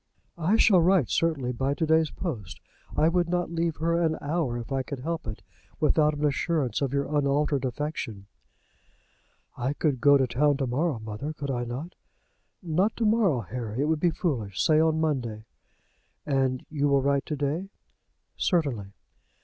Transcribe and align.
"I 0.39 0.55
shall 0.55 0.81
write, 0.81 1.11
certainly, 1.11 1.51
by 1.51 1.75
to 1.75 1.85
day's 1.85 2.09
post. 2.09 2.59
I 2.97 3.07
would 3.07 3.29
not 3.29 3.51
leave 3.51 3.75
her 3.75 4.01
an 4.01 4.17
hour, 4.19 4.57
if 4.57 4.71
I 4.71 4.81
could 4.81 5.01
help 5.01 5.27
it, 5.27 5.43
without 5.79 6.15
an 6.15 6.25
assurance 6.25 6.81
of 6.81 6.91
your 6.91 7.15
unaltered 7.15 7.65
affection." 7.65 8.25
"I 9.55 9.73
could 9.73 10.01
go 10.01 10.17
to 10.17 10.25
town 10.25 10.57
to 10.57 10.65
morrow, 10.65 10.97
mother; 10.97 11.33
could 11.33 11.51
I 11.51 11.65
not?" 11.65 11.93
"Not 12.63 12.95
to 12.97 13.05
morrow, 13.05 13.41
Harry. 13.41 13.81
It 13.81 13.85
would 13.85 13.99
be 13.99 14.09
foolish. 14.09 14.59
Say 14.59 14.79
on 14.79 14.99
Monday." 14.99 15.45
"And 16.25 16.65
you 16.71 16.87
will 16.87 17.03
write 17.03 17.27
to 17.27 17.35
day?" 17.35 17.69
"Certainly." 18.37 18.93